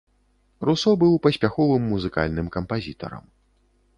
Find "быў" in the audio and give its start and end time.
1.03-1.11